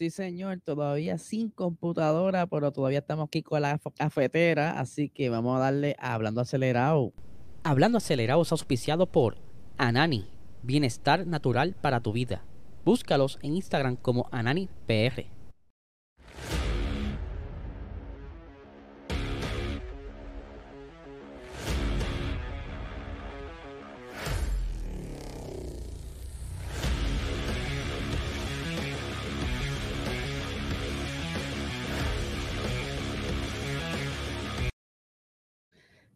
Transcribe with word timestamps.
Sí, 0.00 0.08
señor, 0.08 0.62
todavía 0.64 1.18
sin 1.18 1.50
computadora, 1.50 2.46
pero 2.46 2.72
todavía 2.72 3.00
estamos 3.00 3.26
aquí 3.26 3.42
con 3.42 3.60
la 3.60 3.78
cafetera, 3.98 4.80
así 4.80 5.10
que 5.10 5.28
vamos 5.28 5.54
a 5.54 5.60
darle 5.60 5.94
a 5.98 6.14
Hablando 6.14 6.40
Acelerado. 6.40 7.12
Hablando 7.64 7.98
Acelerado 7.98 8.40
es 8.40 8.50
auspiciado 8.50 9.04
por 9.12 9.36
Anani, 9.76 10.26
bienestar 10.62 11.26
natural 11.26 11.76
para 11.78 12.00
tu 12.00 12.14
vida. 12.14 12.42
Búscalos 12.82 13.38
en 13.42 13.56
Instagram 13.56 13.96
como 13.96 14.26
AnaniPR. 14.32 15.26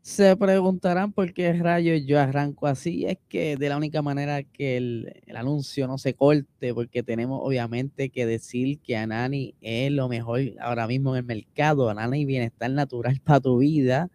Se 0.05 0.37
preguntarán 0.37 1.13
por 1.15 1.33
qué 1.33 1.55
rayos 1.55 2.03
yo 2.05 2.21
arranco 2.21 2.67
así. 2.67 3.07
Es 3.07 3.17
que 3.27 3.57
de 3.57 3.71
la 3.71 3.79
única 3.79 4.03
manera 4.03 4.43
que 4.43 4.77
el, 4.77 5.23
anuncio 5.35 5.87
no 5.87 5.97
se 5.97 6.13
corte, 6.13 6.75
porque 6.75 7.03
tenemos 7.03 7.41
obviamente 7.43 8.11
que 8.11 8.27
decir 8.27 8.81
que 8.81 8.99
Anani 8.99 9.55
es 9.63 9.91
lo 9.91 10.11
mejor 10.11 10.43
ahora 10.61 10.87
mismo 10.87 11.17
en 11.17 11.21
el 11.21 11.25
mercado. 11.25 11.89
Anani 11.89 12.27
Bienestar 12.27 12.71
Natural 12.71 13.19
para 13.25 13.41
tu 13.41 13.57
vida. 13.57 14.11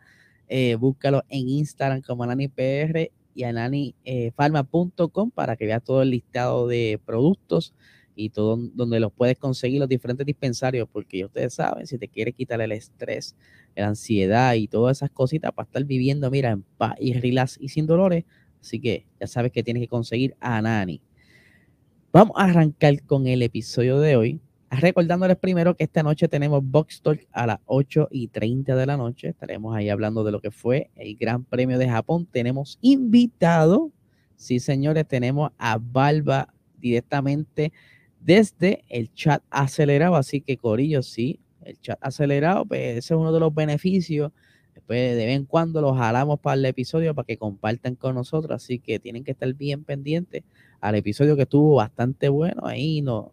Eh, 0.48 0.76
búscalo 0.76 1.24
en 1.28 1.50
Instagram 1.50 2.04
como 2.04 2.24
AnaniPR 2.24 3.10
y 3.34 3.44
ananifarma.com 3.44 5.30
eh, 5.30 5.32
para 5.34 5.56
que 5.56 5.66
veas 5.66 5.84
todo 5.84 6.04
el 6.04 6.12
listado 6.12 6.68
de 6.68 7.00
productos 7.04 7.74
y 8.20 8.30
todo 8.30 8.58
donde 8.74 9.00
los 9.00 9.14
puedes 9.14 9.38
conseguir 9.38 9.80
los 9.80 9.88
diferentes 9.88 10.26
dispensarios, 10.26 10.88
porque 10.92 11.24
ustedes 11.24 11.54
saben, 11.54 11.88
si 11.88 11.98
te 11.98 12.08
quieres 12.08 12.36
quitar 12.36 12.60
el 12.60 12.72
estrés, 12.74 13.36
la 13.76 13.88
ansiedad 13.88 14.56
y 14.56 14.68
todas 14.68 14.98
esas 14.98 15.10
cositas 15.10 15.54
para 15.54 15.66
estar 15.66 15.84
viviendo, 15.86 16.30
mira, 16.30 16.52
en 16.52 16.64
paz 16.78 16.96
y 17.00 17.14
relax 17.14 17.58
y 17.62 17.70
sin 17.70 17.88
dolores. 17.88 18.26
Así 18.62 18.80
que 18.80 19.06
ya 19.20 19.28
sabes 19.28 19.54
que 19.54 19.64
tienes 19.64 19.82
que 19.82 19.88
conseguir 19.88 20.36
a 20.42 20.62
Nani. 20.62 21.02
Vamos 22.12 22.36
a 22.38 22.44
arrancar 22.44 23.02
con 23.04 23.26
el 23.28 23.42
episodio 23.42 24.00
de 24.00 24.18
hoy. 24.18 24.42
Recordándoles 24.70 25.38
primero 25.38 25.76
que 25.76 25.86
esta 25.86 26.04
noche 26.04 26.28
tenemos 26.28 26.62
Box 26.64 27.02
Talk 27.02 27.26
a 27.32 27.48
las 27.48 27.60
8 27.66 28.10
y 28.12 28.28
30 28.28 28.76
de 28.76 28.86
la 28.86 28.98
noche. 28.98 29.30
Estaremos 29.30 29.76
ahí 29.76 29.90
hablando 29.90 30.24
de 30.24 30.32
lo 30.32 30.42
que 30.42 30.52
fue 30.52 30.90
el 30.96 31.16
Gran 31.16 31.46
Premio 31.46 31.78
de 31.78 31.90
Japón. 31.90 32.28
Tenemos 32.30 32.78
invitado, 32.82 33.92
sí 34.36 34.60
señores, 34.60 35.08
tenemos 35.08 35.52
a 35.58 35.80
Balba 35.82 36.54
directamente 36.80 37.72
desde 38.20 38.84
el 38.90 39.14
chat 39.14 39.44
acelerado. 39.50 40.16
Así 40.16 40.42
que 40.42 40.58
Corillo, 40.58 41.02
sí, 41.02 41.40
el 41.64 41.80
chat 41.80 41.98
acelerado, 42.02 42.66
pues 42.66 42.98
ese 42.98 43.14
es 43.14 43.20
uno 43.20 43.32
de 43.32 43.40
los 43.40 43.54
beneficios. 43.54 44.32
Después 44.74 45.16
de 45.16 45.26
vez 45.26 45.36
en 45.36 45.46
cuando 45.46 45.82
los 45.82 45.98
jalamos 45.98 46.40
para 46.40 46.56
el 46.56 46.66
episodio 46.66 47.14
para 47.14 47.26
que 47.26 47.38
compartan 47.38 47.96
con 47.96 48.16
nosotros. 48.16 48.56
Así 48.56 48.80
que 48.80 49.00
tienen 49.00 49.24
que 49.24 49.32
estar 49.32 49.54
bien 49.54 49.84
pendientes 49.84 50.44
al 50.82 50.96
episodio 50.96 51.36
que 51.36 51.44
estuvo 51.44 51.76
bastante 51.76 52.30
bueno. 52.30 52.66
Ahí 52.66 53.02
nos, 53.02 53.28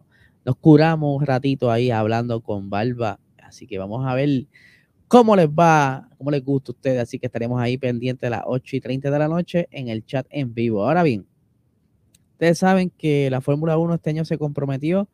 nos 0.45 0.55
curamos 0.57 1.17
un 1.17 1.25
ratito 1.25 1.71
ahí 1.71 1.91
hablando 1.91 2.41
con 2.41 2.69
Barba. 2.69 3.19
Así 3.41 3.65
que 3.65 3.77
vamos 3.77 4.05
a 4.05 4.13
ver 4.13 4.45
cómo 5.07 5.35
les 5.35 5.47
va, 5.47 6.09
cómo 6.17 6.31
les 6.31 6.43
gusta 6.43 6.71
a 6.71 6.75
ustedes. 6.75 7.01
Así 7.01 7.19
que 7.19 7.27
estaremos 7.27 7.61
ahí 7.61 7.77
pendientes 7.77 8.27
a 8.27 8.31
las 8.31 8.43
8 8.45 8.75
y 8.75 8.81
30 8.81 9.09
de 9.09 9.19
la 9.19 9.27
noche 9.27 9.67
en 9.71 9.87
el 9.87 10.05
chat 10.05 10.27
en 10.29 10.53
vivo. 10.53 10.85
Ahora 10.85 11.03
bien, 11.03 11.25
ustedes 12.37 12.59
saben 12.59 12.91
que 12.91 13.31
la 13.31 13.41
Fórmula 13.41 13.79
1 13.79 13.95
este 13.95 14.11
año 14.11 14.23
se 14.23 14.37
comprometió 14.37 15.09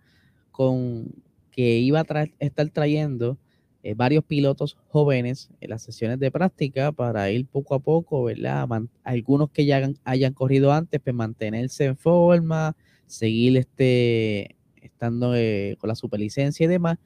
con 0.52 1.07
que 1.52 1.77
iba 1.77 2.02
a 2.02 2.27
estar 2.39 2.69
trayendo 2.69 3.38
eh, 3.81 3.93
varios 3.93 4.25
pilotos 4.25 4.77
jóvenes 4.89 5.49
en 5.61 5.69
las 5.69 5.83
sesiones 5.83 6.19
de 6.19 6.31
práctica 6.31 6.91
para 6.91 7.31
ir 7.31 7.45
poco 7.45 7.75
a 7.75 7.80
poco, 7.80 8.25
¿verdad? 8.25 8.67
algunos 9.05 9.52
que 9.52 9.65
ya 9.65 9.89
hayan, 10.03 10.33
corrido 10.33 10.73
antes, 10.73 10.99
pues 11.02 11.15
mantenerse 11.15 11.86
en 11.86 11.95
forma, 11.95 12.75
seguir 13.05 13.55
este, 13.55 14.58
estando 14.81 15.33
eh, 15.33 15.77
con 15.80 15.87
la 15.87 15.95
superlicencia 15.95 16.65
y 16.65 16.67
demás, 16.67 16.98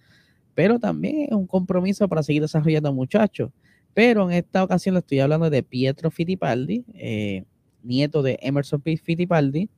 pero 0.56 0.80
también 0.80 1.28
es 1.30 1.32
un 1.32 1.46
compromiso 1.46 2.08
para 2.08 2.24
seguir 2.24 2.42
desarrollando 2.42 2.92
muchachos. 2.92 3.52
Pero 3.94 4.32
en 4.32 4.38
esta 4.38 4.64
ocasión 4.64 4.96
le 4.96 5.00
estoy 5.00 5.20
hablando 5.20 5.52
de 5.52 5.62
Pietro 5.62 6.10
Fittipaldi, 6.10 6.86
eh, 6.96 7.44
nieto 7.84 8.24
de 8.24 8.40
Emerson 8.42 8.82
Fittipaldi, 8.82 9.70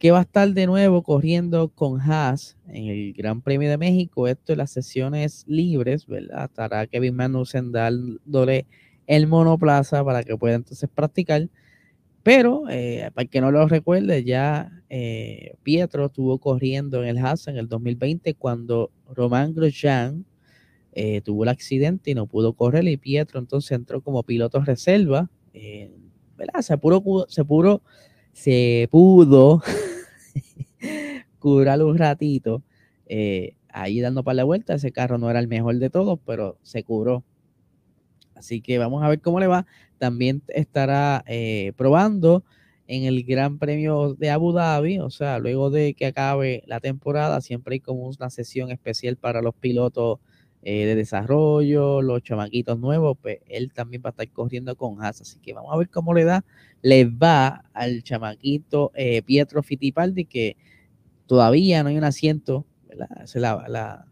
que 0.00 0.10
va 0.10 0.20
a 0.20 0.22
estar 0.22 0.48
de 0.54 0.66
nuevo 0.66 1.02
corriendo 1.02 1.68
con 1.68 2.00
Haas 2.00 2.56
en 2.68 2.86
el 2.86 3.12
Gran 3.12 3.42
Premio 3.42 3.68
de 3.68 3.76
México. 3.76 4.26
Esto 4.26 4.52
es 4.52 4.58
las 4.58 4.70
sesiones 4.70 5.44
libres, 5.46 6.06
¿verdad? 6.06 6.46
Estará 6.46 6.86
Kevin 6.86 7.14
Magnussen 7.16 7.70
dándole 7.70 8.64
el 9.06 9.26
monoplaza 9.26 10.02
para 10.02 10.24
que 10.24 10.38
pueda 10.38 10.54
entonces 10.54 10.88
practicar. 10.92 11.50
Pero, 12.22 12.64
eh, 12.70 13.10
para 13.12 13.26
que 13.26 13.42
no 13.42 13.50
lo 13.50 13.68
recuerde, 13.68 14.24
ya 14.24 14.72
eh, 14.88 15.52
Pietro 15.62 16.06
estuvo 16.06 16.38
corriendo 16.38 17.02
en 17.02 17.10
el 17.10 17.18
Haas 17.18 17.46
en 17.48 17.58
el 17.58 17.68
2020 17.68 18.32
cuando 18.34 18.90
Román 19.14 19.52
Grosjean 19.52 20.24
eh, 20.92 21.20
tuvo 21.20 21.42
el 21.42 21.50
accidente 21.50 22.10
y 22.10 22.14
no 22.14 22.26
pudo 22.26 22.54
correr 22.54 22.88
y 22.88 22.96
Pietro 22.96 23.38
entonces 23.38 23.72
entró 23.72 24.00
como 24.00 24.22
piloto 24.22 24.62
reserva. 24.64 25.28
¿verdad? 26.38 26.62
Se 26.62 26.78
pudo, 26.78 27.26
se 27.28 27.44
pudo, 27.44 27.82
se 28.32 28.88
pudo 28.90 29.62
curarlo 31.40 31.88
un 31.88 31.98
ratito, 31.98 32.62
eh, 33.06 33.54
ahí 33.70 34.00
dando 34.00 34.22
para 34.22 34.36
la 34.36 34.44
vuelta. 34.44 34.74
Ese 34.74 34.92
carro 34.92 35.18
no 35.18 35.28
era 35.28 35.40
el 35.40 35.48
mejor 35.48 35.76
de 35.78 35.90
todos, 35.90 36.20
pero 36.24 36.58
se 36.62 36.84
curó. 36.84 37.24
Así 38.36 38.60
que 38.60 38.78
vamos 38.78 39.02
a 39.02 39.08
ver 39.08 39.20
cómo 39.20 39.40
le 39.40 39.48
va. 39.48 39.66
También 39.98 40.42
estará 40.48 41.24
eh, 41.26 41.72
probando 41.76 42.44
en 42.86 43.04
el 43.04 43.24
Gran 43.24 43.58
Premio 43.58 44.14
de 44.14 44.30
Abu 44.30 44.52
Dhabi, 44.52 45.00
o 45.00 45.10
sea, 45.10 45.38
luego 45.38 45.70
de 45.70 45.94
que 45.94 46.06
acabe 46.06 46.62
la 46.66 46.80
temporada, 46.80 47.40
siempre 47.40 47.74
hay 47.74 47.80
como 47.80 48.06
una 48.06 48.30
sesión 48.30 48.70
especial 48.70 49.16
para 49.16 49.42
los 49.42 49.54
pilotos 49.54 50.18
eh, 50.62 50.86
de 50.86 50.94
desarrollo, 50.94 52.02
los 52.02 52.22
chamaquitos 52.22 52.78
nuevos, 52.78 53.16
pues 53.20 53.38
él 53.46 53.72
también 53.72 54.02
va 54.04 54.10
a 54.10 54.12
estar 54.12 54.28
corriendo 54.30 54.76
con 54.76 55.02
Haas. 55.02 55.20
Así 55.20 55.38
que 55.40 55.52
vamos 55.52 55.72
a 55.72 55.76
ver 55.76 55.88
cómo 55.88 56.14
le 56.14 56.24
da, 56.24 56.44
le 56.82 57.04
va 57.04 57.64
al 57.72 58.02
chamaquito 58.04 58.92
Pietro 59.26 59.62
Fittipaldi, 59.62 60.24
que 60.24 60.56
todavía 61.30 61.84
no 61.84 61.90
hay 61.90 61.96
un 61.96 62.02
asiento, 62.02 62.66
¿verdad? 62.88 63.08
es 63.22 63.36
la, 63.36 63.64
la, 63.68 64.04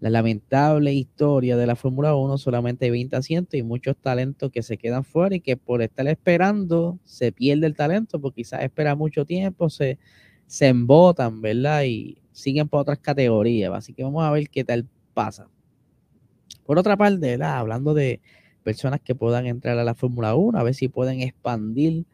lamentable 0.00 0.92
historia 0.92 1.56
de 1.56 1.64
la 1.64 1.76
Fórmula 1.76 2.16
1, 2.16 2.38
solamente 2.38 2.86
hay 2.86 2.90
20 2.90 3.14
asientos 3.14 3.54
y 3.54 3.62
muchos 3.62 3.96
talentos 3.96 4.50
que 4.50 4.64
se 4.64 4.78
quedan 4.78 5.04
fuera 5.04 5.36
y 5.36 5.40
que 5.40 5.56
por 5.56 5.80
estar 5.80 6.08
esperando 6.08 6.98
se 7.04 7.30
pierde 7.30 7.68
el 7.68 7.76
talento, 7.76 8.20
porque 8.20 8.42
quizás 8.42 8.64
espera 8.64 8.96
mucho 8.96 9.24
tiempo, 9.26 9.70
se, 9.70 10.00
se 10.48 10.66
embotan, 10.66 11.40
¿verdad? 11.40 11.84
Y 11.84 12.20
siguen 12.32 12.68
por 12.68 12.80
otras 12.80 12.98
categorías. 12.98 13.72
Así 13.72 13.94
que 13.94 14.02
vamos 14.02 14.24
a 14.24 14.32
ver 14.32 14.48
qué 14.48 14.64
tal 14.64 14.88
pasa. 15.14 15.46
Por 16.66 16.80
otra 16.80 16.96
parte, 16.96 17.28
¿verdad? 17.28 17.58
hablando 17.58 17.94
de 17.94 18.20
personas 18.64 19.00
que 19.00 19.14
puedan 19.14 19.46
entrar 19.46 19.78
a 19.78 19.84
la 19.84 19.94
Fórmula 19.94 20.34
1, 20.34 20.58
a 20.58 20.64
ver 20.64 20.74
si 20.74 20.88
pueden 20.88 21.20
expandir 21.20 22.06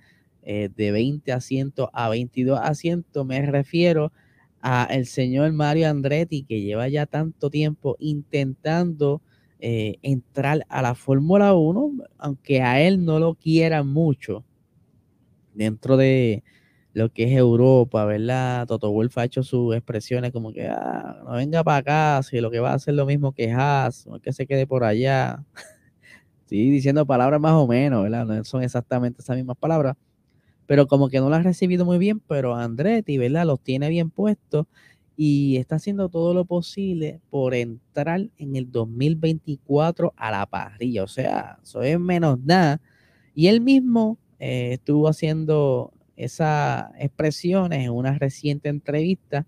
eh, 0.47 0.69
de 0.75 0.93
20 0.93 1.33
asientos 1.33 1.89
a 1.93 2.09
22 2.11 2.61
asientos. 2.63 3.25
Me 3.25 3.41
refiero 3.47 4.13
a 4.61 4.87
el 4.91 5.07
señor 5.07 5.53
Mario 5.53 5.89
Andretti, 5.89 6.45
que 6.45 6.61
lleva 6.61 6.89
ya 6.89 7.07
tanto 7.07 7.51
tiempo 7.51 7.97
intentando 7.99 9.23
eh, 9.59 9.97
entrar 10.03 10.67
a 10.69 10.83
la 10.83 10.95
Fórmula 10.95 11.55
1, 11.55 11.93
aunque 12.19 12.61
a 12.63 12.81
él 12.83 13.05
no 13.05 13.19
lo 13.19 13.35
quieran 13.35 13.89
mucho 13.89 14.45
dentro 15.55 15.97
de 15.97 16.43
lo 16.93 17.11
que 17.11 17.25
es 17.25 17.33
Europa, 17.33 18.05
¿verdad? 18.05 18.67
Toto 18.67 18.91
Wolff 18.91 19.17
ha 19.19 19.25
hecho 19.25 19.43
sus 19.43 19.75
expresiones 19.75 20.31
como 20.33 20.53
que 20.53 20.69
ah, 20.69 21.23
no 21.25 21.33
venga 21.33 21.65
para 21.65 21.79
acá, 21.79 22.23
si 22.23 22.41
lo 22.41 22.51
que 22.51 22.61
va 22.61 22.73
a 22.73 22.75
hacer 22.75 22.95
lo 22.95 23.07
mismo 23.07 23.33
que 23.33 23.51
Haas, 23.51 24.07
no 24.07 24.21
que 24.21 24.33
se 24.33 24.47
quede 24.47 24.67
por 24.67 24.85
allá. 24.85 25.43
sí, 26.47 26.71
diciendo 26.71 27.07
palabras 27.07 27.41
más 27.41 27.55
o 27.55 27.67
menos, 27.67 28.03
¿verdad? 28.03 28.27
No 28.27 28.45
son 28.45 28.63
exactamente 28.63 29.23
esas 29.23 29.37
mismas 29.37 29.57
palabras 29.57 29.97
pero 30.67 30.87
como 30.87 31.09
que 31.09 31.21
no 31.21 31.29
lo 31.29 31.37
ha 31.37 31.43
recibido 31.43 31.85
muy 31.85 31.99
bien, 31.99 32.21
pero 32.21 32.55
Andretti, 32.55 33.19
¿verdad? 33.19 33.47
Los 33.47 33.61
tiene 33.61 33.89
bien 33.89 34.11
puestos 34.11 34.67
y 35.17 35.57
está 35.57 35.77
haciendo 35.77 36.09
todo 36.09 36.35
lo 36.35 36.45
posible 36.45 37.21
por 37.31 37.55
entrar 37.55 38.29
en 38.37 38.57
el 38.57 38.71
2024 38.71 40.13
a 40.17 40.31
la 40.31 40.47
parrilla. 40.47 41.05
O 41.05 41.09
sea, 41.09 41.59
eso 41.63 41.83
es 41.83 41.99
menos 42.01 42.39
nada. 42.41 42.81
Y 43.35 43.47
él 43.49 43.61
mismo 43.61 44.19
eh, 44.39 44.75
estuvo 44.75 45.09
haciendo 45.09 45.93
esas 46.17 46.87
expresiones 46.99 47.85
en 47.85 47.91
una 47.91 48.19
reciente 48.19 48.69
entrevista 48.69 49.47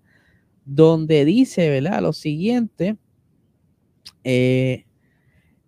donde 0.65 1.25
dice, 1.25 1.69
¿verdad? 1.69 2.01
Lo 2.01 2.13
siguiente, 2.13 2.97
eh, 4.23 4.85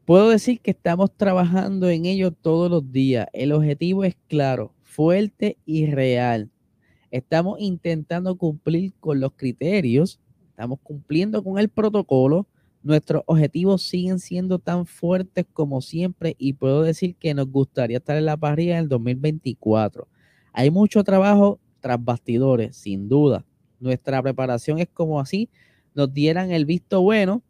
puedo 0.05 0.29
decir 0.29 0.59
que 0.59 0.71
estamos 0.71 1.15
trabajando 1.15 1.89
en 1.89 2.05
ello 2.05 2.31
todos 2.31 2.69
los 2.69 2.91
días. 2.91 3.27
El 3.33 3.53
objetivo 3.53 4.03
es 4.03 4.17
claro, 4.27 4.73
fuerte 4.89 5.57
y 5.65 5.85
real. 5.85 6.49
Estamos 7.11 7.59
intentando 7.59 8.35
cumplir 8.35 8.93
con 8.99 9.19
los 9.19 9.33
criterios, 9.33 10.19
estamos 10.49 10.79
cumpliendo 10.81 11.43
con 11.43 11.59
el 11.59 11.69
protocolo, 11.69 12.47
nuestros 12.81 13.23
objetivos 13.27 13.83
siguen 13.83 14.19
siendo 14.19 14.57
tan 14.57 14.85
fuertes 14.85 15.45
como 15.53 15.81
siempre 15.81 16.35
y 16.39 16.53
puedo 16.53 16.81
decir 16.81 17.15
que 17.15 17.33
nos 17.33 17.51
gustaría 17.51 17.97
estar 17.97 18.17
en 18.17 18.25
la 18.25 18.35
parrilla 18.35 18.77
en 18.77 18.83
el 18.83 18.89
2024. 18.89 20.07
Hay 20.53 20.71
mucho 20.71 21.03
trabajo 21.03 21.59
tras 21.81 22.03
bastidores, 22.03 22.75
sin 22.75 23.07
duda. 23.07 23.45
Nuestra 23.79 24.21
preparación 24.23 24.79
es 24.79 24.87
como 24.91 25.19
así 25.19 25.49
nos 25.93 26.13
dieran 26.13 26.51
el 26.51 26.65
visto 26.65 27.01
bueno. 27.01 27.43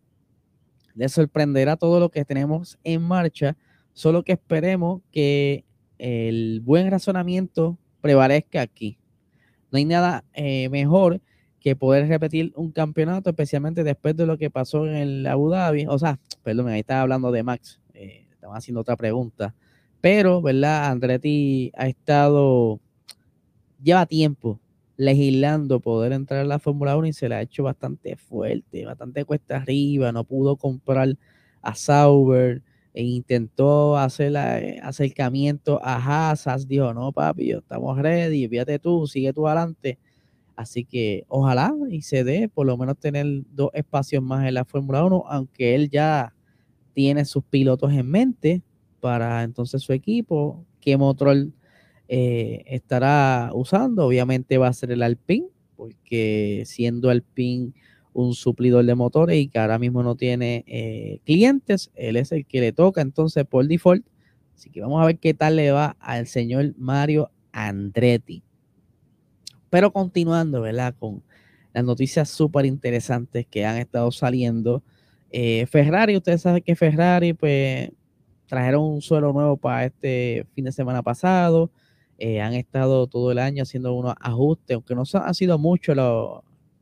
Les 0.94 1.14
sorprenderá 1.14 1.78
todo 1.78 2.00
lo 2.00 2.10
que 2.10 2.26
tenemos 2.26 2.78
en 2.84 3.02
marcha, 3.02 3.56
solo 3.94 4.24
que 4.24 4.34
esperemos 4.34 5.02
que 5.12 5.64
el 6.00 6.62
buen 6.62 6.90
razonamiento 6.90 7.78
prevalezca 8.02 8.62
aquí. 8.62 8.98
No 9.72 9.78
hay 9.78 9.86
nada 9.86 10.24
eh, 10.34 10.70
mejor 10.70 11.22
que 11.60 11.76
poder 11.76 12.08
repetir 12.08 12.54
un 12.56 12.72
campeonato, 12.72 13.30
especialmente 13.30 13.84
después 13.84 14.16
de 14.16 14.26
lo 14.26 14.38
que 14.38 14.50
pasó 14.50 14.88
en 14.88 14.96
el 14.96 15.28
Abu 15.28 15.50
Dhabi. 15.50 15.86
O 15.88 16.00
sea, 16.00 16.20
perdón, 16.42 16.70
ahí 16.70 16.80
estaba 16.80 17.02
hablando 17.02 17.32
de 17.32 17.44
Max, 17.44 17.80
eh, 17.94 18.26
estaba 18.32 18.58
haciendo 18.58 18.82
otra 18.82 18.96
pregunta. 18.96 19.54
Pero, 20.02 20.42
¿verdad? 20.42 20.90
Andretti 20.90 21.72
ha 21.76 21.88
estado, 21.88 22.80
lleva 23.84 24.06
tiempo 24.06 24.60
legislando 24.96 25.80
poder 25.80 26.14
entrar 26.14 26.42
a 26.42 26.46
la 26.46 26.60
Fórmula 26.60 26.98
1 26.98 27.08
y 27.08 27.14
se 27.14 27.30
le 27.30 27.36
ha 27.36 27.42
hecho 27.42 27.64
bastante 27.64 28.16
fuerte, 28.18 28.86
bastante 28.86 29.24
cuesta 29.26 29.58
arriba, 29.58 30.12
no 30.12 30.24
pudo 30.26 30.58
comprar 30.58 31.16
a 31.62 31.76
Sauber 31.76 32.62
e 32.94 33.04
intentó 33.04 33.98
hacer 33.98 34.28
el 34.28 34.38
acercamiento 34.82 35.80
a 35.84 35.96
Haas, 35.96 36.68
dijo, 36.68 36.94
no 36.94 37.12
papi, 37.12 37.52
estamos 37.52 37.98
ready, 37.98 38.48
fíjate 38.48 38.80
tú, 38.80 39.08
sigue 39.08 39.34
tú 39.34 39.48
adelante. 39.48 39.98
Así 40.56 40.84
que 40.84 41.24
ojalá 41.30 41.74
y 41.90 42.02
se 42.02 42.24
dé 42.24 42.50
por 42.50 42.68
lo 42.68 42.78
menos 42.78 42.98
tener 42.98 43.26
dos 43.52 43.70
espacios 43.74 44.22
más 44.22 44.46
en 44.46 44.56
la 44.56 44.66
Fórmula 44.66 45.06
1, 45.06 45.24
aunque 45.28 45.76
él 45.76 45.90
ya 45.90 46.34
tiene 46.94 47.24
sus 47.24 47.44
pilotos 47.46 47.94
en 47.94 48.10
mente 48.10 48.62
para 49.00 49.44
entonces 49.44 49.82
su 49.82 49.94
equipo, 49.94 50.66
qué 50.82 50.98
motor 50.98 51.48
eh, 52.10 52.64
estará 52.66 53.52
usando. 53.54 54.06
Obviamente 54.06 54.58
va 54.58 54.68
a 54.68 54.74
ser 54.74 54.92
el 54.92 55.04
Alpine, 55.04 55.48
porque 55.78 56.64
siendo 56.66 57.10
Alpine 57.10 57.72
un 58.14 58.34
suplidor 58.34 58.86
de 58.86 58.96
motores 58.96 59.38
y 59.38 59.48
que 59.48 59.60
ahora 59.60 59.80
mismo 59.80 60.04
no 60.04 60.16
tiene 60.16 60.64
eh, 60.68 61.20
clientes, 61.26 61.92
él 61.96 62.16
es 62.18 62.32
el 62.32 62.46
que 62.46 62.62
le 62.62 62.74
toca 62.74 63.02
entonces 63.02 63.46
por 63.46 63.68
default. 63.68 64.06
Así 64.56 64.70
que 64.70 64.82
vamos 64.82 65.02
a 65.02 65.06
ver 65.06 65.18
qué 65.20 65.34
tal 65.34 65.56
le 65.56 65.72
va 65.72 65.96
al 66.00 66.28
señor 66.28 66.74
Mario 66.78 67.32
Andretti. 67.52 68.44
Pero 69.70 69.92
continuando, 69.94 70.62
¿verdad? 70.62 70.96
Con 71.00 71.24
las 71.74 71.84
noticias 71.84 72.30
súper 72.30 72.66
interesantes 72.66 73.46
que 73.48 73.66
han 73.66 73.78
estado 73.78 74.12
saliendo. 74.12 74.84
Eh, 75.32 75.66
Ferrari, 75.68 76.18
ustedes 76.18 76.42
saben 76.42 76.64
que 76.64 76.76
Ferrari, 76.76 77.34
pues, 77.34 77.92
trajeron 78.48 78.84
un 78.84 79.02
suelo 79.02 79.32
nuevo 79.32 79.58
para 79.58 79.86
este 79.86 80.46
fin 80.56 80.66
de 80.66 80.72
semana 80.72 81.04
pasado. 81.04 81.72
Eh, 82.18 82.42
han 82.42 82.54
estado 82.54 83.08
todo 83.08 83.32
el 83.32 83.40
año 83.40 83.64
haciendo 83.64 83.94
unos 83.94 84.16
ajustes, 84.20 84.76
aunque 84.76 84.96
no 84.96 85.04
han 85.14 85.34
sido 85.36 85.58
mucho 85.58 85.94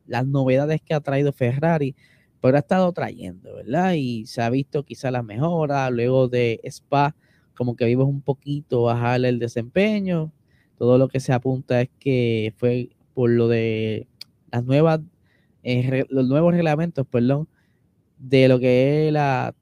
las 0.07 0.25
novedades 0.25 0.81
que 0.81 0.93
ha 0.93 1.01
traído 1.01 1.33
Ferrari, 1.33 1.95
pero 2.41 2.57
ha 2.57 2.59
estado 2.59 2.91
trayendo, 2.93 3.55
¿verdad? 3.55 3.93
Y 3.93 4.25
se 4.25 4.41
ha 4.41 4.49
visto 4.49 4.83
quizá 4.83 5.11
las 5.11 5.23
mejoras, 5.23 5.91
luego 5.91 6.27
de 6.27 6.59
Spa, 6.63 7.15
como 7.55 7.75
que 7.75 7.85
vimos 7.85 8.07
un 8.07 8.21
poquito 8.21 8.83
bajar 8.83 9.25
el 9.25 9.39
desempeño, 9.39 10.31
todo 10.77 10.97
lo 10.97 11.07
que 11.07 11.19
se 11.19 11.33
apunta 11.33 11.81
es 11.81 11.89
que 11.99 12.53
fue 12.57 12.89
por 13.13 13.31
lo 13.31 13.47
de 13.47 14.07
las 14.51 14.63
nuevas, 14.63 15.01
eh, 15.63 16.05
los 16.09 16.27
nuevos 16.27 16.53
reglamentos, 16.53 17.05
perdón, 17.07 17.47
de 18.19 18.47
lo 18.47 18.59
que 18.59 19.07
es 19.07 19.13
la 19.13 19.55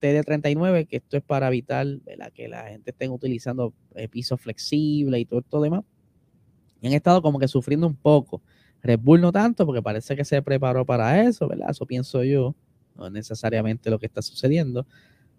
TD39, 0.00 0.86
que 0.86 0.96
esto 0.98 1.16
es 1.16 1.22
para 1.22 1.48
evitar 1.48 1.86
que 2.34 2.48
la 2.48 2.64
gente 2.68 2.90
esté 2.90 3.08
utilizando 3.08 3.72
eh, 3.94 4.08
pisos 4.08 4.40
flexibles 4.40 5.20
y 5.20 5.24
todo 5.24 5.40
esto 5.40 5.60
demás. 5.60 5.84
Y 6.80 6.86
han 6.86 6.92
estado 6.92 7.22
como 7.22 7.38
que 7.38 7.48
sufriendo 7.48 7.86
un 7.86 7.96
poco. 7.96 8.42
Red 8.88 9.00
Bull 9.00 9.20
no 9.20 9.32
tanto, 9.32 9.66
porque 9.66 9.82
parece 9.82 10.16
que 10.16 10.24
se 10.24 10.40
preparó 10.40 10.86
para 10.86 11.22
eso, 11.22 11.46
¿verdad? 11.46 11.68
Eso 11.70 11.84
pienso 11.84 12.24
yo, 12.24 12.54
no 12.96 13.06
es 13.06 13.12
necesariamente 13.12 13.90
lo 13.90 13.98
que 13.98 14.06
está 14.06 14.22
sucediendo, 14.22 14.86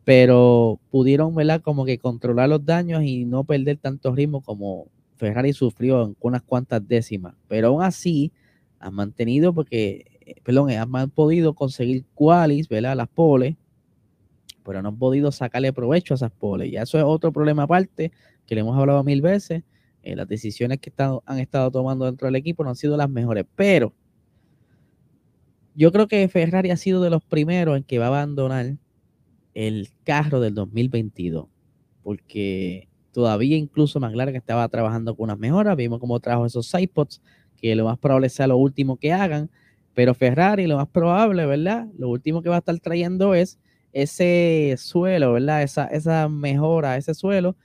pero 0.03 0.79
pudieron, 0.91 1.33
¿verdad? 1.33 1.59
Como 1.61 1.83
que 1.83 1.97
controlar 1.97 2.47
los 2.47 2.63
daños 2.63 3.03
y 3.03 3.25
no 3.25 3.43
perder 3.43 3.77
tanto 3.77 4.13
ritmo 4.13 4.41
como 4.41 4.87
Ferrari 5.17 5.51
sufrió 5.51 6.03
en 6.05 6.15
unas 6.19 6.43
cuantas 6.43 6.87
décimas. 6.87 7.33
Pero 7.47 7.69
aún 7.69 7.81
así, 7.81 8.31
han 8.79 8.93
mantenido, 8.93 9.51
porque, 9.51 10.05
eh, 10.21 10.35
perdón, 10.43 10.69
han 10.69 11.09
podido 11.09 11.55
conseguir 11.55 12.05
qualis, 12.13 12.69
¿verdad? 12.69 12.95
Las 12.95 13.09
poles, 13.09 13.55
pero 14.63 14.83
no 14.83 14.89
han 14.89 14.97
podido 14.97 15.31
sacarle 15.31 15.73
provecho 15.73 16.13
a 16.13 16.15
esas 16.15 16.31
poles. 16.31 16.71
Y 16.71 16.77
eso 16.77 16.99
es 16.99 17.03
otro 17.03 17.31
problema 17.31 17.63
aparte, 17.63 18.11
que 18.45 18.53
le 18.53 18.61
hemos 18.61 18.77
hablado 18.77 19.03
mil 19.03 19.21
veces. 19.21 19.63
Eh, 20.01 20.15
las 20.15 20.27
decisiones 20.27 20.79
que 20.79 20.93
han 20.97 21.39
estado 21.39 21.71
tomando 21.71 22.05
dentro 22.05 22.27
del 22.27 22.35
equipo 22.35 22.63
no 22.63 22.69
han 22.69 22.75
sido 22.75 22.95
las 22.95 23.09
mejores, 23.09 23.45
pero 23.55 23.93
yo 25.75 25.91
creo 25.91 26.07
que 26.07 26.27
Ferrari 26.29 26.71
ha 26.71 26.77
sido 26.77 27.01
de 27.01 27.09
los 27.09 27.23
primeros 27.23 27.77
en 27.77 27.83
que 27.83 27.99
va 27.99 28.05
a 28.05 28.09
abandonar 28.09 28.77
el 29.53 29.89
carro 30.05 30.39
del 30.39 30.53
2022, 30.53 31.47
porque 32.03 32.87
todavía 33.11 33.57
incluso 33.57 33.99
McLaren 33.99 34.35
estaba 34.35 34.67
trabajando 34.69 35.15
con 35.15 35.25
unas 35.25 35.39
mejoras, 35.39 35.75
vimos 35.75 35.99
cómo 35.99 36.19
trajo 36.19 36.45
esos 36.45 36.67
sidepods, 36.67 37.21
que 37.57 37.75
lo 37.75 37.85
más 37.85 37.97
probable 37.97 38.29
sea 38.29 38.47
lo 38.47 38.57
último 38.57 38.97
que 38.97 39.11
hagan, 39.11 39.49
pero 39.93 40.13
Ferrari 40.13 40.65
lo 40.65 40.77
más 40.77 40.87
probable, 40.87 41.45
¿verdad? 41.45 41.87
Lo 41.97 42.09
último 42.09 42.41
que 42.41 42.49
va 42.49 42.55
a 42.55 42.59
estar 42.59 42.79
trayendo 42.79 43.33
es 43.33 43.59
ese 43.91 44.75
suelo, 44.77 45.33
¿verdad? 45.33 45.63
Esa, 45.63 45.87
esa 45.87 46.29
mejora, 46.29 46.95
ese 46.95 47.13
suelo 47.13 47.55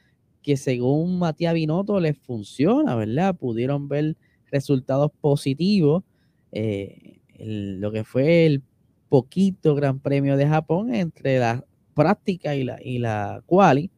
que 0.45 0.57
según 0.57 1.19
Matías 1.19 1.55
Binotto 1.55 1.99
les 1.99 2.17
funciona, 2.17 2.95
¿verdad? 2.95 3.35
Pudieron 3.35 3.89
ver 3.89 4.17
resultados 4.53 5.11
positivos. 5.21 6.05
Eh, 6.53 7.19
lo 7.39 7.91
que 7.91 8.05
fue 8.05 8.47
el 8.47 8.63
poquito 9.09 9.75
Gran 9.75 9.99
Premio 9.99 10.37
de 10.37 10.47
Japón 10.47 10.95
entre 10.95 11.41
la 11.41 11.65
práctica 11.95 12.55
y 12.55 12.63
la, 12.63 12.79
y 12.81 12.99
la 12.99 13.43
quali. 13.47 13.91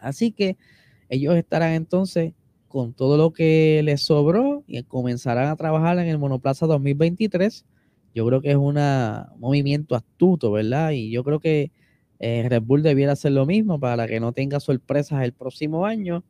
Así 0.00 0.32
que 0.32 0.58
ellos 1.08 1.34
estarán 1.36 1.72
entonces 1.72 2.34
con 2.68 2.92
todo 2.92 3.16
lo 3.16 3.32
que 3.32 3.80
les 3.84 4.02
sobró 4.02 4.64
y 4.66 4.82
comenzarán 4.82 5.48
a 5.48 5.56
trabajar 5.56 5.98
en 5.98 6.08
el 6.08 6.18
Monoplaza 6.18 6.66
2023 6.66 7.64
yo 8.16 8.26
creo 8.26 8.40
que 8.40 8.50
es 8.50 8.56
un 8.56 8.78
movimiento 9.36 9.94
astuto, 9.94 10.50
¿verdad? 10.50 10.92
Y 10.92 11.10
yo 11.10 11.22
creo 11.22 11.38
que 11.38 11.70
eh, 12.18 12.46
Red 12.48 12.62
Bull 12.62 12.82
debiera 12.82 13.12
hacer 13.12 13.32
lo 13.32 13.46
mismo 13.46 13.78
para 13.78 14.06
que 14.06 14.20
no 14.20 14.32
tenga 14.32 14.60
sorpresas 14.60 15.22
el 15.24 15.32
próximo 15.32 15.86
año, 15.86 16.24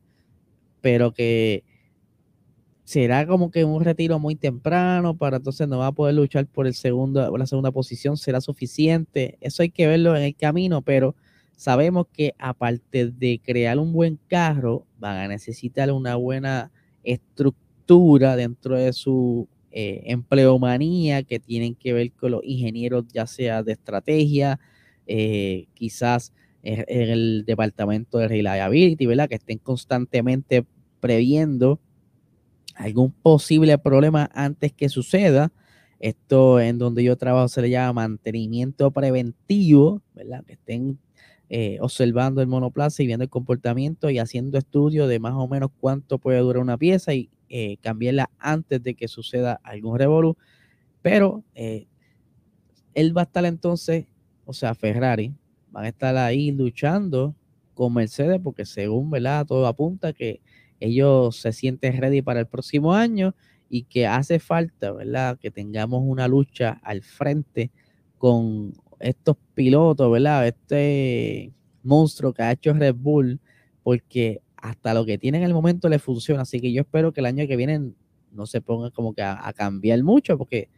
pero 0.80 1.12
que 1.12 1.64
será 2.84 3.26
como 3.26 3.50
que 3.50 3.64
un 3.64 3.84
retiro 3.84 4.20
muy 4.20 4.36
temprano 4.36 5.16
para 5.16 5.38
entonces 5.38 5.66
no 5.66 5.78
va 5.78 5.88
a 5.88 5.92
poder 5.92 6.14
luchar 6.14 6.46
por 6.46 6.68
el 6.68 6.74
segundo, 6.74 7.36
la 7.36 7.46
segunda 7.46 7.72
posición, 7.72 8.16
será 8.16 8.40
suficiente. 8.40 9.38
Eso 9.40 9.62
hay 9.62 9.70
que 9.70 9.86
verlo 9.88 10.16
en 10.16 10.22
el 10.22 10.36
camino, 10.36 10.82
pero 10.82 11.16
sabemos 11.56 12.06
que 12.12 12.34
aparte 12.38 13.10
de 13.10 13.40
crear 13.44 13.78
un 13.78 13.92
buen 13.92 14.18
carro, 14.28 14.86
van 14.98 15.16
a 15.16 15.28
necesitar 15.28 15.90
una 15.90 16.14
buena 16.16 16.70
estructura 17.02 18.36
dentro 18.36 18.76
de 18.76 18.92
su 18.92 19.48
eh, 19.72 20.02
empleomanía 20.06 21.22
que 21.22 21.40
tienen 21.40 21.74
que 21.74 21.92
ver 21.92 22.12
con 22.12 22.32
los 22.32 22.44
ingenieros, 22.44 23.04
ya 23.12 23.26
sea 23.26 23.62
de 23.62 23.72
estrategia, 23.72 24.60
eh, 25.06 25.66
quizás 25.74 26.32
en, 26.62 26.84
el 26.88 27.44
departamento 27.46 28.18
de 28.18 28.28
reliability, 28.28 29.06
¿verdad? 29.06 29.28
Que 29.28 29.36
estén 29.36 29.58
constantemente 29.58 30.66
previendo 31.00 31.80
algún 32.74 33.12
posible 33.12 33.78
problema 33.78 34.30
antes 34.34 34.72
que 34.72 34.88
suceda. 34.88 35.52
Esto 35.98 36.60
en 36.60 36.78
donde 36.78 37.04
yo 37.04 37.16
trabajo 37.16 37.48
se 37.48 37.62
le 37.62 37.70
llama 37.70 38.02
mantenimiento 38.08 38.90
preventivo, 38.90 40.02
¿verdad? 40.14 40.44
Que 40.44 40.54
estén 40.54 40.98
eh, 41.48 41.78
observando 41.80 42.42
el 42.42 42.48
monoplaza 42.48 43.02
y 43.02 43.06
viendo 43.06 43.22
el 43.22 43.30
comportamiento 43.30 44.10
y 44.10 44.18
haciendo 44.18 44.58
estudios 44.58 45.08
de 45.08 45.20
más 45.20 45.34
o 45.34 45.48
menos 45.48 45.70
cuánto 45.80 46.18
puede 46.18 46.40
durar 46.40 46.62
una 46.62 46.76
pieza 46.76 47.14
y 47.14 47.30
eh, 47.48 47.76
cambiarla 47.80 48.30
antes 48.38 48.82
de 48.82 48.94
que 48.94 49.08
suceda 49.08 49.60
algún 49.62 49.98
revolú. 49.98 50.36
Pero 51.00 51.44
él 52.96 53.16
va 53.16 53.20
a 53.20 53.24
estar 53.24 53.44
entonces, 53.44 54.06
o 54.46 54.52
sea, 54.52 54.74
Ferrari, 54.74 55.34
van 55.70 55.84
a 55.84 55.88
estar 55.88 56.16
ahí 56.16 56.52
luchando 56.52 57.34
con 57.74 57.92
Mercedes 57.92 58.40
porque 58.42 58.64
según, 58.64 59.10
¿verdad? 59.10 59.44
Todo 59.44 59.66
apunta 59.66 60.12
que 60.12 60.40
ellos 60.80 61.36
se 61.36 61.52
sienten 61.52 62.00
ready 62.00 62.22
para 62.22 62.40
el 62.40 62.46
próximo 62.46 62.94
año 62.94 63.34
y 63.68 63.82
que 63.82 64.06
hace 64.06 64.38
falta, 64.38 64.92
¿verdad? 64.92 65.38
Que 65.38 65.50
tengamos 65.50 66.02
una 66.04 66.28
lucha 66.28 66.80
al 66.82 67.02
frente 67.02 67.70
con 68.18 68.72
estos 69.00 69.36
pilotos, 69.54 70.10
¿verdad? 70.10 70.46
Este 70.46 71.52
monstruo 71.82 72.32
que 72.32 72.42
ha 72.42 72.52
hecho 72.52 72.72
Red 72.72 72.94
Bull, 72.94 73.40
porque 73.82 74.40
hasta 74.56 74.94
lo 74.94 75.04
que 75.04 75.18
tiene 75.18 75.38
en 75.38 75.44
el 75.44 75.54
momento 75.54 75.88
le 75.88 75.98
funciona. 75.98 76.42
Así 76.42 76.60
que 76.60 76.72
yo 76.72 76.82
espero 76.82 77.12
que 77.12 77.20
el 77.20 77.26
año 77.26 77.46
que 77.46 77.56
viene 77.56 77.92
no 78.30 78.46
se 78.46 78.60
ponga 78.60 78.90
como 78.90 79.12
que 79.12 79.22
a, 79.22 79.52
cambiar 79.54 80.02
mucho, 80.04 80.38
porque 80.38 80.68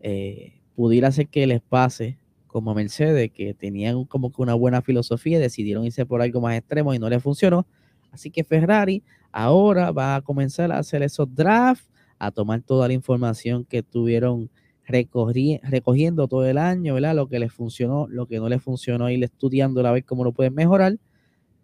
eh, 0.00 0.60
pudiera 0.74 1.10
ser 1.12 1.28
que 1.28 1.46
les 1.46 1.62
pase 1.62 2.18
como 2.56 2.74
Mercedes, 2.74 3.30
que 3.32 3.52
tenían 3.52 4.06
como 4.06 4.32
que 4.32 4.40
una 4.40 4.54
buena 4.54 4.80
filosofía, 4.80 5.38
decidieron 5.38 5.84
irse 5.84 6.06
por 6.06 6.22
algo 6.22 6.40
más 6.40 6.56
extremo 6.56 6.94
y 6.94 6.98
no 6.98 7.10
les 7.10 7.22
funcionó. 7.22 7.66
Así 8.12 8.30
que 8.30 8.44
Ferrari 8.44 9.02
ahora 9.30 9.92
va 9.92 10.16
a 10.16 10.22
comenzar 10.22 10.72
a 10.72 10.78
hacer 10.78 11.02
esos 11.02 11.34
drafts, 11.34 11.86
a 12.18 12.30
tomar 12.30 12.62
toda 12.62 12.88
la 12.88 12.94
información 12.94 13.66
que 13.66 13.82
tuvieron 13.82 14.48
recogiendo 14.86 16.28
todo 16.28 16.46
el 16.46 16.56
año, 16.56 16.94
¿verdad? 16.94 17.14
Lo 17.14 17.28
que 17.28 17.38
les 17.40 17.52
funcionó, 17.52 18.06
lo 18.08 18.24
que 18.24 18.38
no 18.38 18.48
les 18.48 18.62
funcionó, 18.62 19.10
ir 19.10 19.22
estudiando 19.22 19.86
a 19.86 19.92
ver 19.92 20.06
cómo 20.06 20.24
lo 20.24 20.32
pueden 20.32 20.54
mejorar 20.54 20.96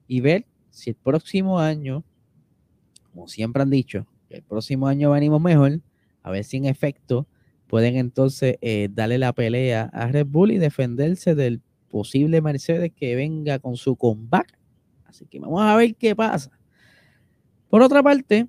y 0.06 0.20
ver 0.20 0.44
si 0.68 0.90
el 0.90 0.96
próximo 0.96 1.58
año, 1.58 2.04
como 3.14 3.28
siempre 3.28 3.62
han 3.62 3.70
dicho, 3.70 4.06
el 4.28 4.42
próximo 4.42 4.88
año 4.88 5.12
venimos 5.12 5.40
mejor, 5.40 5.80
a 6.22 6.30
ver 6.30 6.44
si 6.44 6.58
en 6.58 6.66
efecto 6.66 7.26
pueden 7.72 7.96
entonces 7.96 8.58
eh, 8.60 8.90
darle 8.92 9.16
la 9.16 9.32
pelea 9.32 9.88
a 9.94 10.06
Red 10.08 10.26
Bull 10.26 10.50
y 10.50 10.58
defenderse 10.58 11.34
del 11.34 11.62
posible 11.88 12.42
Mercedes 12.42 12.92
que 12.94 13.16
venga 13.16 13.60
con 13.60 13.76
su 13.76 13.96
comeback. 13.96 14.58
Así 15.06 15.24
que 15.24 15.40
vamos 15.40 15.62
a 15.62 15.74
ver 15.74 15.94
qué 15.94 16.14
pasa. 16.14 16.50
Por 17.70 17.80
otra 17.80 18.02
parte, 18.02 18.46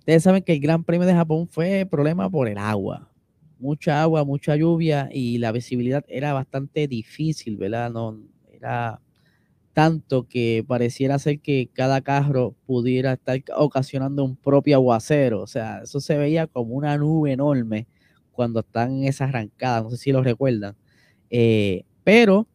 ustedes 0.00 0.22
saben 0.22 0.42
que 0.42 0.52
el 0.52 0.60
Gran 0.60 0.84
Premio 0.84 1.06
de 1.06 1.14
Japón 1.14 1.48
fue 1.48 1.88
problema 1.90 2.28
por 2.28 2.46
el 2.46 2.58
agua 2.58 3.10
mucha 3.58 4.02
agua, 4.02 4.22
mucha 4.22 4.54
lluvia 4.54 5.08
y 5.10 5.38
la 5.38 5.50
visibilidad 5.50 6.04
era 6.06 6.34
bastante 6.34 6.88
difícil, 6.88 7.56
¿verdad? 7.56 7.90
No 7.90 8.18
era 8.50 9.00
tanto 9.72 10.28
que 10.28 10.62
pareciera 10.68 11.18
ser 11.18 11.40
que 11.40 11.70
cada 11.72 12.02
carro 12.02 12.54
pudiera 12.66 13.14
estar 13.14 13.42
ocasionando 13.56 14.24
un 14.24 14.36
propio 14.36 14.76
aguacero, 14.76 15.40
o 15.40 15.46
sea, 15.46 15.80
eso 15.84 16.00
se 16.00 16.18
veía 16.18 16.46
como 16.46 16.74
una 16.74 16.98
nube 16.98 17.32
enorme 17.32 17.86
cuando 18.40 18.60
están 18.60 18.96
en 18.96 19.04
esa 19.04 19.24
arrancada, 19.24 19.82
no 19.82 19.90
sé 19.90 19.98
si 19.98 20.12
lo 20.12 20.22
recuerdan, 20.22 20.74
eh, 21.28 21.84
pero 22.04 22.46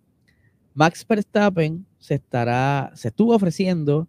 Max 0.74 1.06
Verstappen 1.08 1.86
se 2.00 2.16
estará, 2.16 2.92
se 2.96 3.10
estuvo 3.10 3.36
ofreciendo 3.36 4.08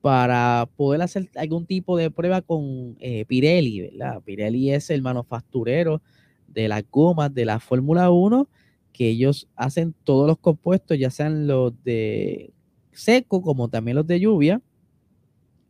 para 0.00 0.70
poder 0.76 1.02
hacer 1.02 1.28
algún 1.34 1.66
tipo 1.66 1.96
de 1.96 2.12
prueba 2.12 2.40
con 2.40 2.96
eh, 3.00 3.24
Pirelli, 3.24 3.80
¿verdad? 3.80 4.22
Pirelli 4.22 4.70
es 4.70 4.88
el 4.90 5.02
manufacturero 5.02 6.00
de 6.46 6.68
las 6.68 6.84
gomas 6.88 7.34
de 7.34 7.46
la 7.46 7.58
Fórmula 7.58 8.12
1, 8.12 8.48
que 8.92 9.08
ellos 9.08 9.48
hacen 9.56 9.92
todos 10.04 10.28
los 10.28 10.38
compuestos, 10.38 10.96
ya 11.00 11.10
sean 11.10 11.48
los 11.48 11.72
de 11.82 12.52
seco 12.92 13.42
como 13.42 13.66
también 13.68 13.96
los 13.96 14.06
de 14.06 14.20
lluvia, 14.20 14.62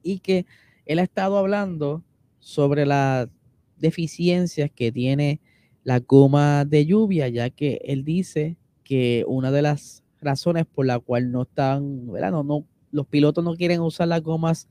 y 0.02 0.18
que 0.18 0.44
él 0.84 0.98
ha 0.98 1.04
estado 1.04 1.38
hablando 1.38 2.04
sobre 2.38 2.84
las 2.84 3.28
deficiencias 3.78 4.70
que 4.74 4.92
tiene 4.92 5.40
la 5.84 6.00
goma 6.00 6.64
de 6.64 6.86
lluvia, 6.86 7.28
ya 7.28 7.50
que 7.50 7.80
él 7.84 8.04
dice 8.04 8.56
que 8.82 9.24
una 9.28 9.50
de 9.50 9.62
las 9.62 10.02
razones 10.20 10.66
por 10.66 10.86
la 10.86 10.98
cual 10.98 11.30
no 11.30 11.42
están, 11.42 12.10
¿verdad? 12.10 12.32
No, 12.32 12.42
no 12.42 12.66
los 12.90 13.06
pilotos 13.06 13.44
no 13.44 13.54
quieren 13.54 13.80
usar 13.80 14.08
las 14.08 14.22
gomas 14.22 14.68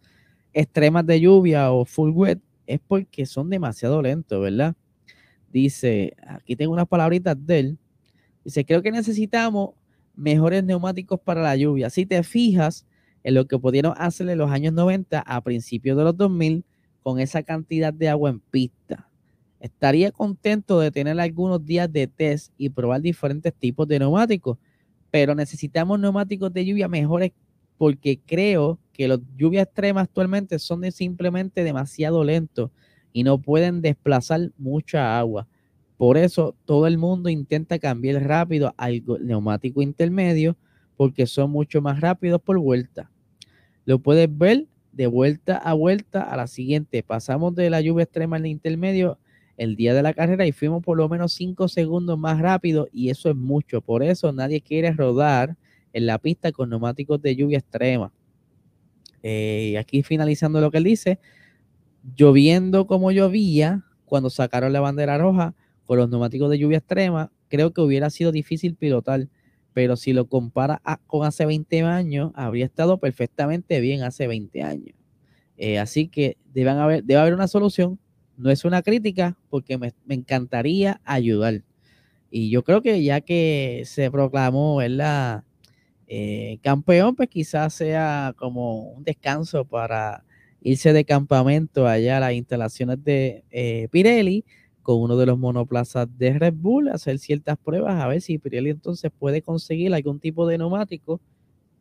extremas 0.53 1.05
de 1.05 1.19
lluvia 1.19 1.71
o 1.71 1.85
full 1.85 2.09
wet 2.12 2.39
es 2.65 2.79
porque 2.85 3.25
son 3.25 3.50
demasiado 3.50 4.01
lentos, 4.01 4.41
¿verdad? 4.41 4.75
Dice, 5.51 6.15
aquí 6.27 6.55
tengo 6.55 6.74
unas 6.74 6.88
palabritas 6.88 7.35
de 7.45 7.59
él. 7.59 7.77
Dice, 8.43 8.65
creo 8.65 8.81
que 8.81 8.91
necesitamos 8.91 9.71
mejores 10.15 10.63
neumáticos 10.63 11.19
para 11.19 11.41
la 11.41 11.55
lluvia. 11.55 11.89
Si 11.89 12.05
te 12.05 12.24
fijas 12.24 12.85
en 13.24 13.35
lo 13.35 13.47
que 13.47 13.57
pudieron 13.59 13.93
hacer 13.97 14.29
en 14.29 14.38
los 14.38 14.51
años 14.51 14.74
90 14.74 15.19
a 15.19 15.41
principios 15.41 15.97
de 15.97 16.03
los 16.03 16.17
2000 16.17 16.65
con 17.05 17.19
esa 17.19 17.43
cantidad 17.43 17.93
de 17.93 18.09
agua 18.09 18.31
en 18.31 18.39
pista. 18.39 19.07
Estaría 19.59 20.12
contento 20.12 20.79
de 20.79 20.89
tener 20.89 21.19
algunos 21.19 21.63
días 21.63 21.93
de 21.93 22.07
test 22.07 22.51
y 22.57 22.69
probar 22.69 23.00
diferentes 23.00 23.53
tipos 23.53 23.88
de 23.88 24.00
neumáticos, 24.00 24.57
pero 25.12 25.35
necesitamos 25.35 26.00
neumáticos 26.00 26.51
de 26.51 26.65
lluvia 26.65 26.88
mejores 26.88 27.31
porque 27.77 28.19
creo 28.25 28.79
que 28.91 29.07
las 29.07 29.19
lluvias 29.38 29.67
extremas 29.67 30.05
actualmente 30.05 30.57
son 30.57 30.91
simplemente 30.91 31.63
demasiado 31.63 32.24
lentos 32.24 32.71
y 33.13 33.24
no 33.24 33.39
pueden 33.39 33.81
desplazar 33.81 34.51
mucha 34.57 35.19
agua. 35.19 35.47
Por 35.97 36.17
eso 36.17 36.55
todo 36.65 36.88
el 36.88 36.97
mundo 36.97 37.29
intenta 37.29 37.77
cambiar 37.77 38.24
rápido 38.24 38.74
al 38.77 39.03
neumático 39.21 39.83
intermedio 39.83 40.57
porque 40.97 41.27
son 41.27 41.51
mucho 41.51 41.83
más 41.83 42.01
rápidos 42.01 42.41
por 42.41 42.57
vuelta. 42.57 43.12
Lo 43.85 44.00
puedes 44.00 44.35
ver 44.35 44.65
de 44.96 45.08
vuelta 45.08 45.58
a 45.58 45.74
vuelta 45.74 46.24
a 46.24 46.38
la 46.38 46.48
siguiente. 46.48 47.04
Pasamos 47.04 47.54
de 47.54 47.70
la 47.70 47.82
lluvia 47.82 48.04
extrema 48.04 48.38
al 48.38 48.46
intermedio 48.46 49.20
el 49.58 49.75
día 49.75 49.94
de 49.94 50.02
la 50.02 50.14
carrera 50.14 50.46
y 50.48 50.52
fuimos 50.52 50.84
por 50.84 50.98
lo 50.98 51.08
menos 51.10 51.34
5 51.34 51.68
segundos 51.68 52.18
más 52.18 52.40
rápido 52.40 52.88
y 52.92 53.10
eso 53.10 53.30
es 53.30 53.36
mucho. 53.36 53.82
Por 53.82 54.04
eso 54.04 54.32
nadie 54.32 54.62
quiere 54.62 54.92
rodar 54.92 55.58
en 55.94 56.06
la 56.06 56.18
pista 56.18 56.52
con 56.52 56.70
neumáticos 56.70 57.22
de 57.22 57.36
lluvia 57.36 57.58
extrema. 57.58 58.12
Eh, 59.22 59.78
aquí 59.78 60.04
finalizando 60.04 60.62
lo 60.62 60.72
que 60.72 60.78
él 60.78 60.84
dice, 60.86 61.20
lloviendo 62.16 62.88
como 62.88 63.12
llovía 63.12 63.84
cuando 64.06 64.30
sacaron 64.30 64.72
la 64.72 64.82
bandera 64.82 65.18
roja 65.18 65.56
con 65.86 65.98
los 65.98 66.10
neumáticos 66.10 66.50
de 66.50 66.60
lluvia 66.60 66.78
extrema, 66.78 67.32
creo 67.50 67.74
que 67.74 67.82
hubiera 67.82 68.10
sido 68.10 68.32
difícil 68.32 68.75
pilotar, 68.75 69.28
pero 69.75 69.98
si 69.98 70.13
lo 70.13 70.29
compara 70.29 70.82
con 71.05 71.27
hace 71.27 71.46
20 71.46 71.82
años, 71.82 72.32
habría 72.34 72.63
estado 72.63 72.98
perfectamente 72.98 73.82
bien 73.82 74.03
hace 74.03 74.25
20 74.25 74.63
años. 74.63 74.96
Eh, 75.58 75.79
así 75.79 76.08
que 76.08 76.38
deben 76.53 76.77
haber, 76.77 77.03
debe 77.03 77.20
haber 77.20 77.34
una 77.34 77.50
solución. 77.50 78.00
No 78.38 78.50
es 78.51 78.63
una 78.63 78.82
crítica 78.82 79.38
porque 79.50 79.77
me, 79.77 79.91
me, 80.05 80.15
encantaría 80.15 81.01
ayudar. 81.03 81.62
Y 82.32 82.50
yo 82.50 82.63
creo 82.63 82.82
que 82.82 83.03
ya 83.03 83.20
que 83.20 83.84
se 83.86 84.10
proclamó. 84.10 84.82
Eh, 86.08 86.60
campeón, 86.62 87.13
pues 87.13 87.27
quizás 87.27 87.74
sea 87.74 88.34
como 88.38 88.94
un 88.94 89.03
descanso 89.03 89.65
para 89.65 90.24
irse 90.62 90.94
de 90.94 91.03
campamento 91.03 91.86
allá 91.86 92.15
a 92.15 92.22
las 92.22 92.34
instalaciones 92.34 93.03
de 93.03 93.44
eh, 93.51 93.89
Pirelli 93.91 94.46
con 94.86 95.01
uno 95.01 95.18
de 95.18 95.25
los 95.25 95.39
monoplazas 95.39 96.08
de 96.15 96.38
Red 96.38 96.54
Bull, 96.54 96.89
hacer 96.89 97.18
ciertas 97.18 97.58
pruebas 97.58 98.00
a 98.00 98.08
ver 98.08 98.22
si 98.22 98.38
Pirelli 98.38 98.70
entonces 98.70 99.12
puede 99.18 99.42
conseguir 99.42 99.92
algún 99.92 100.20
tipo 100.20 100.46
de 100.46 100.60
neumático 100.60 101.20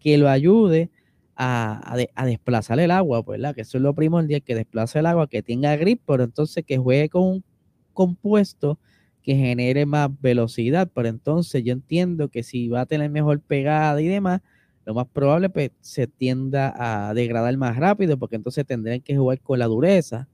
que 0.00 0.16
lo 0.16 0.30
ayude 0.30 0.88
a, 1.36 1.96
desplazar 2.24 2.80
el 2.80 2.90
agua, 2.90 3.22
pues, 3.22 3.38
¿verdad? 3.38 3.54
Que 3.54 3.60
eso 3.60 3.76
es 3.76 3.82
lo 3.82 3.94
primordial, 3.94 4.42
que 4.42 4.54
desplace 4.54 5.00
el 5.00 5.04
agua, 5.06 5.28
que 5.28 5.42
tenga 5.42 5.76
grip, 5.76 6.00
pero 6.06 6.24
entonces 6.24 6.64
que 6.64 6.78
juegue 6.78 7.10
con 7.10 7.24
un 7.24 7.44
compuesto 7.92 8.78
que 9.22 9.36
genere 9.36 9.84
más 9.84 10.08
velocidad. 10.22 10.90
Pero 10.94 11.08
entonces 11.08 11.62
yo 11.62 11.74
entiendo 11.74 12.30
que 12.30 12.42
si 12.42 12.70
va 12.70 12.80
a 12.80 12.86
tener 12.86 13.10
mejor 13.10 13.38
pegada 13.42 14.00
y 14.00 14.08
demás, 14.08 14.40
lo 14.86 14.94
más 14.94 15.08
probable 15.08 15.50
pues, 15.50 15.72
se 15.82 16.06
tienda 16.06 16.72
a 16.74 17.12
degradar 17.12 17.54
más 17.58 17.76
rápido, 17.76 18.18
porque 18.18 18.36
entonces 18.36 18.64
tendrían 18.64 19.02
que 19.02 19.14
jugar 19.14 19.42
con 19.42 19.58
la 19.58 19.66
dureza. 19.66 20.26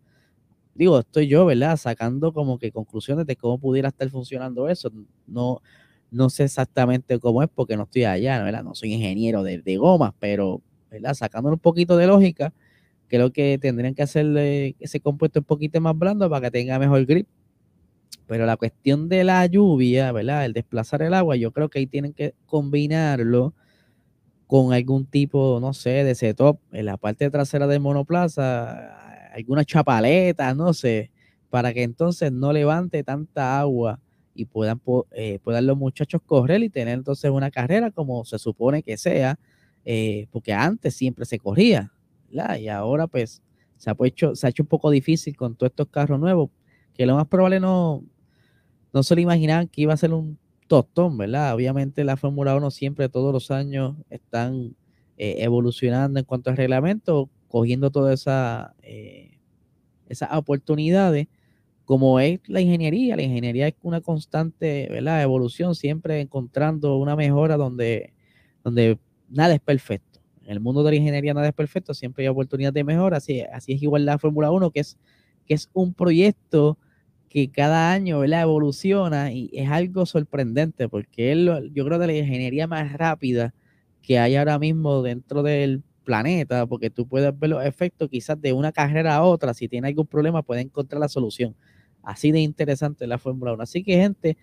Digo, 0.74 0.98
estoy 1.00 1.28
yo, 1.28 1.46
¿verdad? 1.46 1.76
Sacando 1.76 2.32
como 2.32 2.58
que 2.58 2.72
conclusiones 2.72 3.26
de 3.26 3.36
cómo 3.36 3.58
pudiera 3.58 3.88
estar 3.88 4.08
funcionando 4.10 4.68
eso. 4.68 4.90
No, 5.26 5.60
no 6.10 6.30
sé 6.30 6.44
exactamente 6.44 7.18
cómo 7.18 7.42
es 7.42 7.48
porque 7.54 7.76
no 7.76 7.84
estoy 7.84 8.04
allá, 8.04 8.42
¿verdad? 8.42 8.62
No 8.64 8.74
soy 8.74 8.92
ingeniero 8.94 9.42
de, 9.42 9.58
de 9.60 9.76
gomas, 9.76 10.12
pero, 10.20 10.62
¿verdad? 10.90 11.14
Sacándole 11.14 11.54
un 11.54 11.60
poquito 11.60 11.96
de 11.96 12.06
lógica, 12.06 12.52
creo 13.08 13.32
que 13.32 13.58
tendrían 13.60 13.94
que 13.94 14.02
hacerle 14.02 14.76
ese 14.80 15.00
compuesto 15.00 15.40
un 15.40 15.44
poquito 15.46 15.80
más 15.80 15.96
blando 15.98 16.30
para 16.30 16.46
que 16.46 16.52
tenga 16.52 16.78
mejor 16.78 17.04
grip 17.06 17.28
pero 18.26 18.46
la 18.46 18.56
cuestión 18.56 19.08
de 19.08 19.24
la 19.24 19.44
lluvia, 19.46 20.12
¿verdad? 20.12 20.44
El 20.44 20.52
desplazar 20.52 21.02
el 21.02 21.14
agua, 21.14 21.36
yo 21.36 21.50
creo 21.52 21.68
que 21.68 21.80
ahí 21.80 21.86
tienen 21.86 22.12
que 22.12 22.34
combinarlo 22.46 23.54
con 24.46 24.72
algún 24.72 25.06
tipo, 25.06 25.58
no 25.60 25.72
sé, 25.72 26.04
de 26.04 26.14
setup 26.14 26.60
en 26.72 26.86
la 26.86 26.96
parte 26.96 27.30
trasera 27.30 27.66
del 27.66 27.80
monoplaza, 27.80 29.09
alguna 29.32 29.64
chapaleta, 29.64 30.54
no 30.54 30.72
sé, 30.72 31.10
para 31.50 31.72
que 31.72 31.82
entonces 31.82 32.32
no 32.32 32.52
levante 32.52 33.02
tanta 33.04 33.58
agua 33.60 34.00
y 34.34 34.44
puedan, 34.44 34.80
eh, 35.12 35.38
puedan 35.42 35.66
los 35.66 35.76
muchachos 35.76 36.20
correr 36.24 36.62
y 36.62 36.70
tener 36.70 36.94
entonces 36.94 37.30
una 37.30 37.50
carrera 37.50 37.90
como 37.90 38.24
se 38.24 38.38
supone 38.38 38.82
que 38.82 38.96
sea, 38.96 39.38
eh, 39.84 40.26
porque 40.30 40.52
antes 40.52 40.94
siempre 40.94 41.24
se 41.24 41.38
corría. 41.38 41.92
Y 42.58 42.68
ahora 42.68 43.06
pues 43.08 43.42
se 43.76 43.90
ha, 43.90 43.96
hecho, 44.04 44.36
se 44.36 44.46
ha 44.46 44.50
hecho 44.50 44.62
un 44.62 44.68
poco 44.68 44.90
difícil 44.90 45.36
con 45.36 45.56
todos 45.56 45.70
estos 45.70 45.88
carros 45.88 46.20
nuevos, 46.20 46.50
que 46.94 47.06
lo 47.06 47.16
más 47.16 47.26
probable 47.26 47.58
no, 47.58 48.04
no 48.92 49.02
se 49.02 49.14
lo 49.14 49.20
imaginaban 49.20 49.68
que 49.68 49.82
iba 49.82 49.92
a 49.92 49.96
ser 49.96 50.12
un 50.12 50.38
tostón, 50.68 51.18
¿verdad? 51.18 51.54
Obviamente 51.54 52.04
la 52.04 52.16
Fórmula 52.16 52.54
1 52.54 52.70
siempre, 52.70 53.08
todos 53.08 53.32
los 53.32 53.50
años, 53.50 53.96
están 54.08 54.76
eh, 55.16 55.36
evolucionando 55.38 56.20
en 56.20 56.24
cuanto 56.24 56.50
al 56.50 56.56
reglamento, 56.56 57.28
cogiendo 57.50 57.90
todas 57.90 58.20
esa, 58.20 58.74
eh, 58.82 59.38
esas 60.08 60.30
oportunidades, 60.32 61.26
como 61.84 62.20
es 62.20 62.40
la 62.46 62.60
ingeniería. 62.60 63.16
La 63.16 63.22
ingeniería 63.22 63.68
es 63.68 63.74
una 63.82 64.00
constante, 64.00 64.88
¿verdad? 64.88 65.22
Evolución, 65.22 65.74
siempre 65.74 66.20
encontrando 66.20 66.96
una 66.96 67.16
mejora 67.16 67.56
donde, 67.56 68.14
donde 68.62 68.98
nada 69.28 69.54
es 69.54 69.60
perfecto. 69.60 70.20
En 70.44 70.52
el 70.52 70.60
mundo 70.60 70.84
de 70.84 70.92
la 70.92 70.96
ingeniería 70.96 71.34
nada 71.34 71.48
es 71.48 71.54
perfecto, 71.54 71.92
siempre 71.92 72.24
hay 72.24 72.28
oportunidad 72.28 72.72
de 72.72 72.84
mejora. 72.84 73.16
Así, 73.16 73.40
así 73.40 73.72
es 73.72 73.82
igual 73.82 74.04
la 74.04 74.18
Fórmula 74.18 74.52
1, 74.52 74.70
que 74.70 74.80
es, 74.80 74.96
que 75.44 75.54
es 75.54 75.68
un 75.72 75.92
proyecto 75.92 76.78
que 77.28 77.50
cada 77.50 77.92
año 77.92 78.20
¿verdad? 78.20 78.42
evoluciona 78.42 79.32
y 79.32 79.50
es 79.52 79.68
algo 79.70 80.06
sorprendente 80.06 80.88
porque 80.88 81.32
es 81.32 81.38
yo 81.72 81.84
creo 81.84 81.98
de 81.98 82.06
la 82.08 82.16
ingeniería 82.16 82.66
más 82.66 82.92
rápida 82.92 83.54
que 84.02 84.18
hay 84.18 84.34
ahora 84.36 84.58
mismo 84.58 85.02
dentro 85.02 85.42
del 85.42 85.82
planeta, 86.10 86.66
porque 86.66 86.90
tú 86.90 87.06
puedes 87.06 87.38
ver 87.38 87.50
los 87.50 87.64
efectos 87.64 88.08
quizás 88.08 88.40
de 88.40 88.52
una 88.52 88.72
carrera 88.72 89.14
a 89.14 89.22
otra, 89.22 89.54
si 89.54 89.68
tiene 89.68 89.86
algún 89.86 90.08
problema 90.08 90.42
puede 90.42 90.60
encontrar 90.62 90.98
la 90.98 91.08
solución. 91.08 91.54
Así 92.02 92.32
de 92.32 92.40
interesante 92.40 93.06
la 93.06 93.16
Fórmula 93.16 93.52
1. 93.52 93.62
Así 93.62 93.84
que 93.84 93.94
gente, 93.94 94.36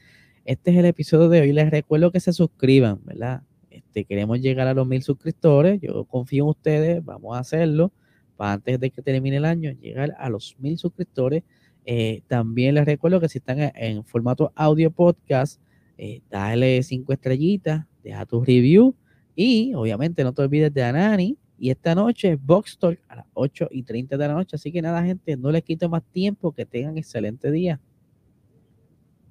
este 0.46 0.72
es 0.72 0.78
el 0.78 0.86
episodio 0.86 1.28
de 1.28 1.42
hoy. 1.42 1.52
Les 1.52 1.70
recuerdo 1.70 2.10
que 2.10 2.22
se 2.22 2.32
suscriban, 2.32 3.02
¿verdad? 3.04 3.42
Este, 3.70 4.06
queremos 4.06 4.40
llegar 4.40 4.66
a 4.68 4.74
los 4.74 4.88
mil 4.88 5.04
suscriptores. 5.04 5.82
Yo 5.82 6.06
confío 6.06 6.46
en 6.46 6.50
ustedes, 6.52 7.04
vamos 7.04 7.36
a 7.36 7.40
hacerlo 7.40 7.92
para 8.38 8.54
antes 8.54 8.80
de 8.80 8.90
que 8.90 9.02
termine 9.02 9.36
el 9.36 9.46
año, 9.46 9.72
llegar 9.72 10.16
a 10.18 10.30
los 10.30 10.56
mil 10.60 10.78
suscriptores. 10.78 11.44
Eh, 11.86 12.22
también 12.28 12.76
les 12.76 12.86
recuerdo 12.86 13.20
que 13.20 13.28
si 13.28 13.40
están 13.40 13.60
en, 13.60 14.06
formato 14.06 14.54
audio 14.56 14.90
podcast, 14.90 15.60
eh, 15.98 16.22
dale 16.30 16.82
cinco 16.84 17.12
estrellitas, 17.12 17.86
deja 18.04 18.26
tu 18.26 18.42
review 18.42 18.96
y 19.36 19.74
obviamente 19.74 20.24
no 20.24 20.34
te 20.34 20.44
olvides 20.44 20.74
de 20.74 20.84
Anani. 20.84 21.38
Y 21.60 21.72
esta 21.72 21.96
noche 21.96 22.38
Box 22.40 22.78
Talk 22.78 23.00
a 23.08 23.18
las 23.18 23.26
8 23.34 23.70
y 23.72 23.84
30 23.84 24.18
de 24.18 24.28
la 24.28 24.34
noche. 24.34 24.56
Así 24.56 24.72
que 24.72 24.82
nada, 24.82 25.04
gente, 25.04 25.38
no 25.38 25.52
les 25.52 25.64
quito 25.64 25.90
más 25.90 26.04
tiempo. 26.12 26.52
Que 26.52 26.66
tengan 26.66 26.98
excelente 26.98 27.52
día. 27.52 27.80